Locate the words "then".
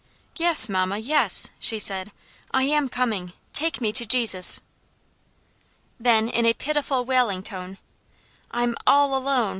5.99-6.27